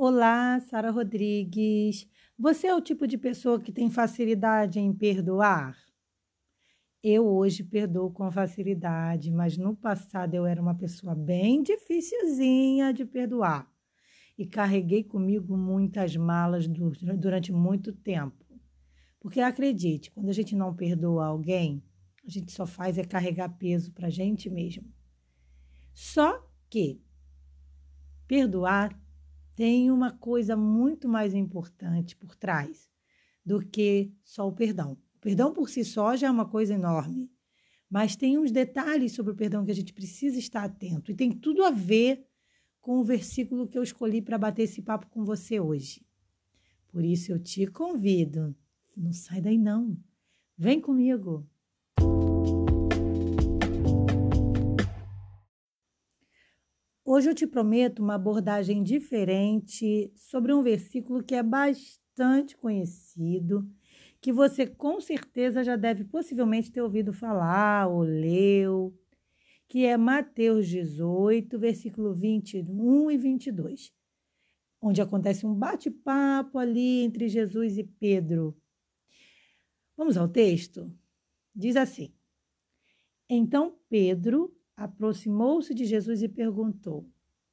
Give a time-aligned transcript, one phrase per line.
[0.00, 2.08] Olá, Sara Rodrigues.
[2.38, 5.76] Você é o tipo de pessoa que tem facilidade em perdoar?
[7.02, 13.04] Eu hoje perdoo com facilidade, mas no passado eu era uma pessoa bem dificilzinha de
[13.04, 13.68] perdoar
[14.38, 16.68] e carreguei comigo muitas malas
[17.18, 18.46] durante muito tempo.
[19.18, 21.82] Porque acredite, quando a gente não perdoa alguém,
[22.24, 24.88] a gente só faz é carregar peso para a gente mesmo.
[25.92, 27.02] Só que
[28.28, 28.96] perdoar
[29.58, 32.88] tem uma coisa muito mais importante por trás
[33.44, 34.92] do que só o perdão.
[34.92, 37.28] O perdão por si só já é uma coisa enorme,
[37.90, 41.32] mas tem uns detalhes sobre o perdão que a gente precisa estar atento e tem
[41.32, 42.24] tudo a ver
[42.80, 46.06] com o versículo que eu escolhi para bater esse papo com você hoje.
[46.86, 48.54] Por isso eu te convido,
[48.96, 49.98] não sai daí não.
[50.56, 51.44] Vem comigo.
[57.10, 63.66] Hoje eu te prometo uma abordagem diferente sobre um versículo que é bastante conhecido,
[64.20, 68.94] que você com certeza já deve possivelmente ter ouvido falar ou leu,
[69.66, 73.90] que é Mateus 18, versículo 21 e 22,
[74.82, 78.54] onde acontece um bate-papo ali entre Jesus e Pedro.
[79.96, 80.94] Vamos ao texto?
[81.54, 82.12] Diz assim:
[83.30, 87.04] Então Pedro aproximou-se de Jesus e perguntou: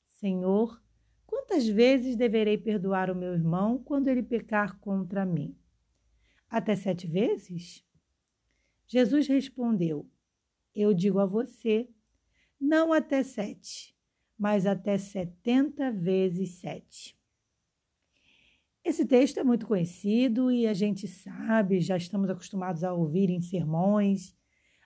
[0.07, 0.81] Senhor,
[1.25, 5.57] quantas vezes deverei perdoar o meu irmão quando ele pecar contra mim?
[6.47, 7.83] Até sete vezes?
[8.87, 10.07] Jesus respondeu:
[10.73, 11.89] Eu digo a você,
[12.61, 13.97] não até sete,
[14.37, 17.19] mas até setenta vezes sete.
[18.83, 23.41] Esse texto é muito conhecido e a gente sabe, já estamos acostumados a ouvir em
[23.41, 24.35] sermões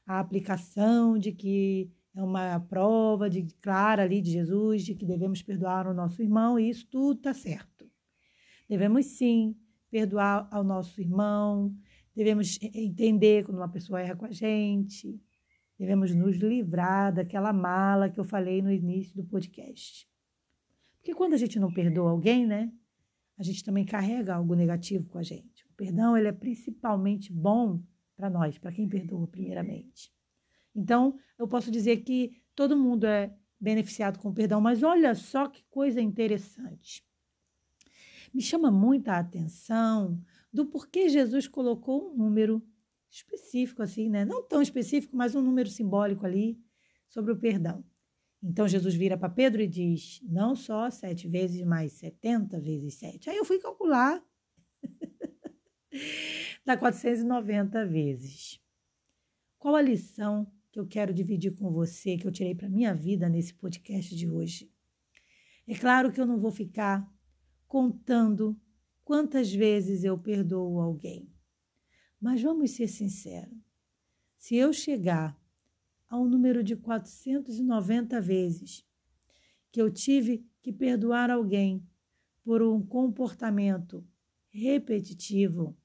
[0.07, 5.41] a aplicação de que é uma prova de clara ali de Jesus de que devemos
[5.41, 7.89] perdoar o nosso irmão e isso tudo está certo.
[8.67, 9.55] Devemos sim
[9.89, 11.75] perdoar ao nosso irmão,
[12.15, 15.19] devemos entender quando uma pessoa erra com a gente,
[15.77, 20.07] devemos nos livrar daquela mala que eu falei no início do podcast.
[20.97, 22.71] Porque quando a gente não perdoa alguém, né,
[23.37, 25.65] a gente também carrega algo negativo com a gente.
[25.65, 27.81] O perdão ele é principalmente bom
[28.15, 30.11] para nós, para quem perdoa primeiramente.
[30.75, 35.63] Então, eu posso dizer que todo mundo é beneficiado com perdão, mas olha só que
[35.69, 37.03] coisa interessante.
[38.33, 40.21] Me chama muita atenção
[40.51, 42.63] do porquê Jesus colocou um número
[43.09, 44.23] específico assim, né?
[44.23, 46.59] Não tão específico, mas um número simbólico ali
[47.07, 47.83] sobre o perdão.
[48.41, 53.29] Então Jesus vira para Pedro e diz: não só sete vezes, mas setenta vezes sete.
[53.29, 54.23] Aí eu fui calcular.
[56.65, 58.61] Dá 490 vezes.
[59.57, 63.27] Qual a lição que eu quero dividir com você, que eu tirei para minha vida
[63.27, 64.71] nesse podcast de hoje.
[65.67, 67.07] É claro que eu não vou ficar
[67.67, 68.59] contando
[69.03, 71.31] quantas vezes eu perdoo alguém.
[72.19, 73.57] Mas vamos ser sinceros.
[74.37, 75.39] Se eu chegar
[76.07, 78.85] ao número de 490 vezes
[79.71, 81.87] que eu tive que perdoar alguém
[82.43, 84.03] por um comportamento
[84.49, 85.77] repetitivo,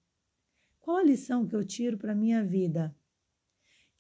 [0.81, 2.95] qual a lição que eu tiro para minha vida?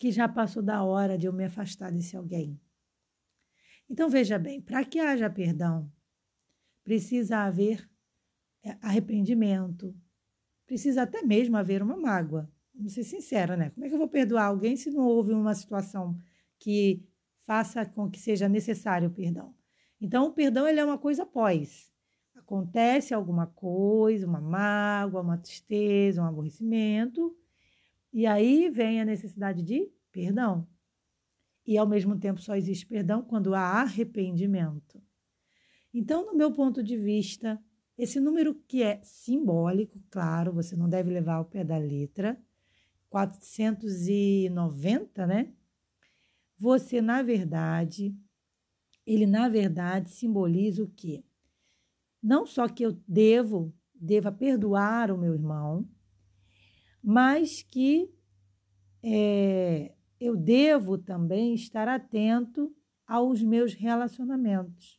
[0.05, 2.61] Que já passou da hora de eu me afastar desse alguém.
[3.89, 5.91] Então veja bem, para que haja perdão,
[6.85, 7.89] precisa haver
[8.63, 9.97] é, arrependimento,
[10.67, 12.53] precisa até mesmo haver uma mágoa.
[12.75, 13.71] Vamos ser sincera, né?
[13.71, 16.21] Como é que eu vou perdoar alguém se não houve uma situação
[16.59, 17.03] que
[17.47, 19.55] faça com que seja necessário o perdão?
[19.99, 21.91] Então, o perdão ele é uma coisa após.
[22.35, 27.35] Acontece alguma coisa, uma mágoa, uma tristeza, um aborrecimento,
[28.15, 30.69] e aí vem a necessidade de perdão.
[31.67, 35.03] E ao mesmo tempo só existe perdão quando há arrependimento.
[35.93, 37.61] Então, no meu ponto de vista,
[37.99, 42.41] esse número que é simbólico, claro, você não deve levar ao pé da letra,
[43.09, 45.53] 490, né?
[46.57, 48.17] Você, na verdade,
[49.05, 51.25] ele na verdade simboliza o quê?
[52.23, 55.85] Não só que eu devo, deva perdoar o meu irmão,
[57.07, 58.11] mas que
[59.03, 62.75] é, eu devo também estar atento
[63.07, 64.99] aos meus relacionamentos.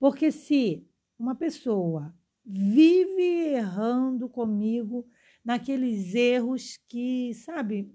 [0.00, 0.84] Porque se
[1.16, 2.12] uma pessoa
[2.44, 5.08] vive errando comigo
[5.44, 7.94] naqueles erros que, sabe,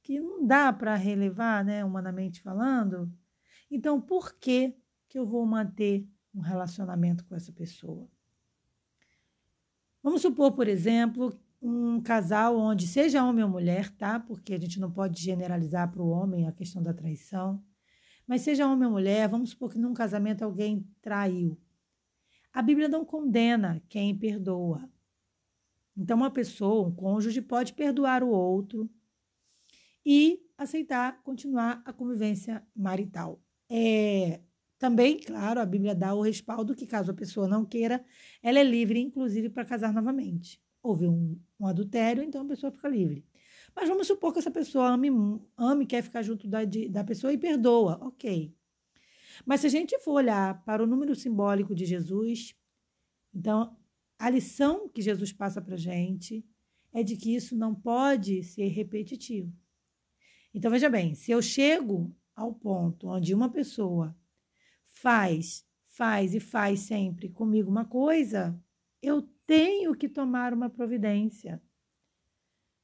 [0.00, 3.12] que não dá para relevar, né, humanamente falando,
[3.68, 4.76] então por que
[5.08, 8.08] que eu vou manter um relacionamento com essa pessoa?
[10.00, 14.20] Vamos supor, por exemplo, um casal onde, seja homem ou mulher, tá?
[14.20, 17.64] Porque a gente não pode generalizar para o homem a questão da traição.
[18.26, 21.58] Mas seja homem ou mulher, vamos supor que num casamento alguém traiu.
[22.52, 24.88] A Bíblia não condena quem perdoa.
[25.96, 28.90] Então, uma pessoa, um cônjuge, pode perdoar o outro
[30.04, 33.40] e aceitar continuar a convivência marital.
[33.70, 34.40] É,
[34.78, 38.04] também, claro, a Bíblia dá o respaldo que, caso a pessoa não queira,
[38.42, 40.63] ela é livre, inclusive, para casar novamente.
[40.84, 43.24] Houve um, um, adultério, então a pessoa fica livre.
[43.74, 45.08] Mas vamos supor que essa pessoa ame,
[45.56, 47.98] ame quer ficar junto da, de, da pessoa e perdoa.
[48.02, 48.54] Ok.
[49.46, 52.54] Mas se a gente for olhar para o número simbólico de Jesus,
[53.34, 53.74] então
[54.18, 56.44] a lição que Jesus passa para a gente
[56.92, 59.50] é de que isso não pode ser repetitivo.
[60.52, 64.14] Então veja bem, se eu chego ao ponto onde uma pessoa
[64.90, 68.54] faz, faz e faz sempre comigo uma coisa,
[69.02, 71.62] eu tenho que tomar uma providência.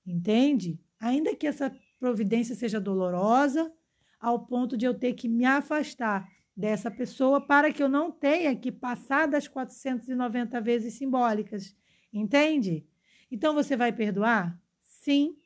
[0.06, 0.80] Entende?
[0.98, 3.72] Ainda que essa providência seja dolorosa,
[4.18, 8.54] ao ponto de eu ter que me afastar dessa pessoa para que eu não tenha
[8.54, 11.74] que passar das 490 vezes simbólicas.
[12.12, 12.86] Entende?
[13.30, 14.60] Então você vai perdoar?
[14.82, 15.36] Sim.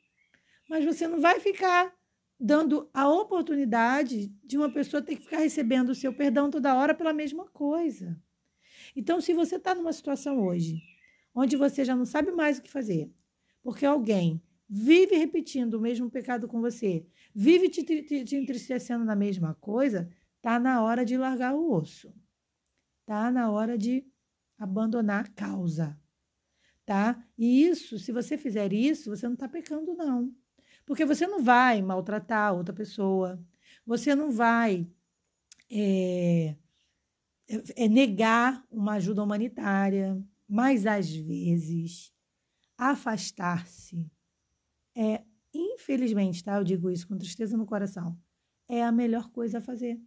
[0.69, 1.93] Mas você não vai ficar
[2.37, 6.93] dando a oportunidade de uma pessoa ter que ficar recebendo o seu perdão toda hora
[6.93, 8.19] pela mesma coisa.
[8.93, 10.81] Então, se você está numa situação hoje
[11.35, 13.11] onde você já não sabe mais o que fazer,
[13.61, 19.15] porque alguém vive repetindo o mesmo pecado com você, vive te, te, te entristecendo na
[19.15, 20.09] mesma coisa,
[20.41, 22.13] tá na hora de largar o osso.
[23.05, 24.03] Tá na hora de
[24.57, 25.99] abandonar a causa.
[26.85, 27.23] Tá?
[27.37, 30.33] E isso, se você fizer isso, você não está pecando, não.
[30.85, 33.43] Porque você não vai maltratar outra pessoa,
[33.85, 34.87] você não vai
[35.69, 36.55] é,
[37.75, 42.13] é negar uma ajuda humanitária, mas às vezes
[42.77, 44.09] afastar-se
[44.95, 46.57] é, infelizmente, tá?
[46.57, 48.17] Eu digo isso com tristeza no coração,
[48.69, 49.99] é a melhor coisa a fazer.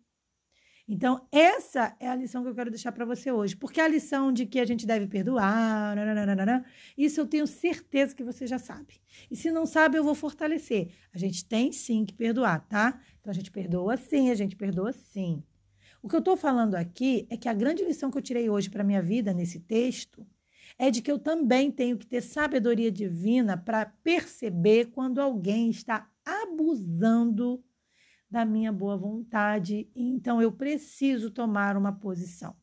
[0.91, 3.55] Então, essa é a lição que eu quero deixar para você hoje.
[3.55, 6.65] Porque a lição de que a gente deve perdoar, nananana,
[6.97, 8.99] isso eu tenho certeza que você já sabe.
[9.31, 10.91] E se não sabe, eu vou fortalecer.
[11.13, 12.99] A gente tem sim que perdoar, tá?
[13.21, 15.45] Então, a gente perdoa sim, a gente perdoa sim.
[16.01, 18.71] O que eu estou falando aqui é que a grande lição que eu tirei hoje
[18.71, 20.27] para minha vida nesse texto
[20.79, 26.09] é de que eu também tenho que ter sabedoria divina para perceber quando alguém está
[26.25, 27.63] abusando
[28.31, 32.55] da minha boa vontade, então eu preciso tomar uma posição.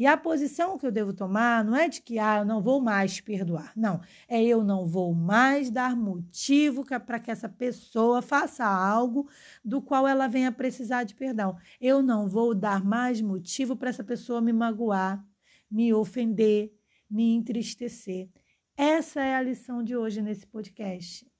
[0.00, 2.80] E a posição que eu devo tomar não é de que ah, eu não vou
[2.80, 3.70] mais perdoar.
[3.76, 9.28] Não, é eu não vou mais dar motivo para que essa pessoa faça algo
[9.62, 11.54] do qual ela venha precisar de perdão.
[11.78, 15.22] Eu não vou dar mais motivo para essa pessoa me magoar,
[15.70, 16.72] me ofender,
[17.10, 18.30] me entristecer.
[18.74, 21.30] Essa é a lição de hoje nesse podcast.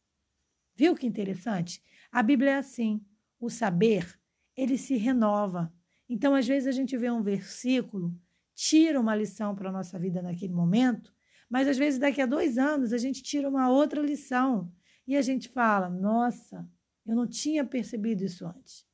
[0.76, 1.82] Viu que interessante?
[2.12, 3.00] A Bíblia é assim
[3.40, 4.20] o saber,
[4.54, 5.72] ele se renova.
[6.06, 8.14] Então, às vezes, a gente vê um versículo,
[8.60, 11.14] tira uma lição para a nossa vida naquele momento,
[11.48, 14.70] mas às vezes, daqui a dois anos, a gente tira uma outra lição
[15.06, 16.68] e a gente fala: nossa,
[17.06, 18.86] eu não tinha percebido isso antes.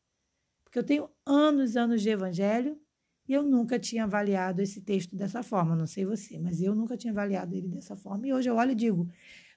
[0.63, 2.81] Porque eu tenho anos e anos de evangelho
[3.29, 5.75] e eu nunca tinha avaliado esse texto dessa forma.
[5.75, 8.25] Não sei você, mas eu nunca tinha avaliado ele dessa forma.
[8.25, 9.11] E hoje eu olho e digo: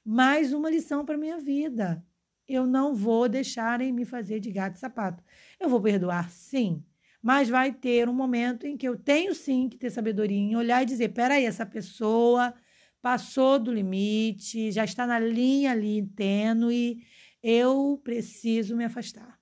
[0.04, 2.04] mais uma lição para minha vida
[2.48, 5.24] eu não vou deixarem me fazer de gato e sapato.
[5.60, 6.84] Eu vou perdoar, sim,
[7.22, 10.82] mas vai ter um momento em que eu tenho sim que ter sabedoria em olhar
[10.84, 12.54] e dizer: peraí, essa pessoa
[13.02, 17.04] passou do limite, já está na linha ali tênue,
[17.42, 19.40] eu preciso me afastar.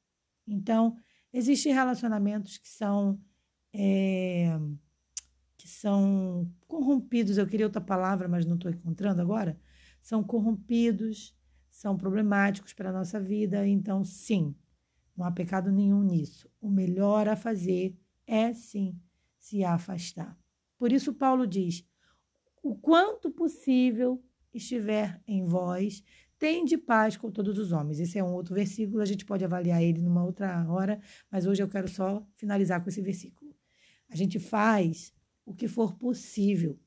[0.48, 0.98] Então,
[1.32, 3.20] existem relacionamentos que são.
[3.74, 4.58] É,
[5.58, 9.60] que são corrompidos, eu queria outra palavra, mas não estou encontrando agora,
[10.02, 11.36] são corrompidos,
[11.70, 14.56] são problemáticos para a nossa vida, então, sim,
[15.18, 16.50] não há pecado nenhum nisso.
[16.62, 19.00] O melhor a fazer é, sim,
[19.38, 20.38] se afastar.
[20.78, 21.86] Por isso, Paulo diz:
[22.62, 26.04] o quanto possível estiver em vós,
[26.66, 28.00] de paz com todos os homens.
[28.00, 31.64] Esse é um outro versículo, a gente pode avaliar ele numa outra hora, mas hoje
[31.64, 33.56] eu quero só finalizar com esse versículo.
[34.08, 35.12] A gente faz
[35.44, 36.80] o que for possível,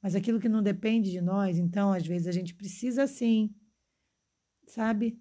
[0.00, 3.52] mas aquilo que não depende de nós, então, às vezes, a gente precisa sim
[4.66, 5.18] sabe?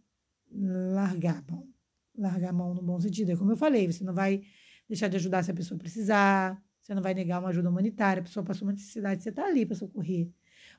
[0.51, 1.73] Largar mão.
[2.17, 3.32] Largar a mão no bom sentido.
[3.32, 4.43] É como eu falei, você não vai
[4.88, 8.24] deixar de ajudar se a pessoa precisar, você não vai negar uma ajuda humanitária, a
[8.24, 10.29] pessoa passou uma necessidade, você está ali para socorrer.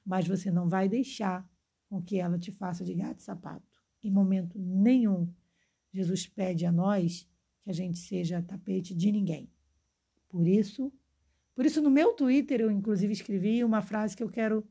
[0.05, 1.49] Mas você não vai deixar
[1.88, 3.83] com que ela te faça de gato e sapato.
[4.03, 5.33] Em momento nenhum,
[5.93, 7.29] Jesus pede a nós
[7.62, 9.50] que a gente seja tapete de ninguém.
[10.29, 10.93] Por isso,
[11.55, 14.67] por isso no meu Twitter eu inclusive escrevi uma frase que eu quero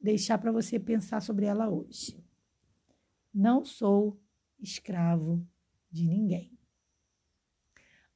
[0.00, 2.22] deixar para você pensar sobre ela hoje.
[3.32, 4.20] Não sou
[4.60, 5.46] escravo
[5.96, 6.56] de ninguém.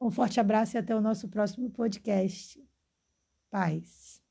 [0.01, 2.63] Um forte abraço e até o nosso próximo podcast.
[3.51, 4.23] Paz.